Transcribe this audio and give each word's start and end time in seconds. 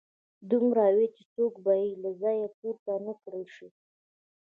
دومره 0.49 0.83
وي 0.95 1.07
چې 1.15 1.23
څوک 1.33 1.53
به 1.63 1.73
يې 1.81 1.89
له 2.03 2.09
ځايه 2.21 2.47
پورته 2.57 2.93
نه 3.05 3.13
کړای 3.21 3.45
شي. 3.55 3.67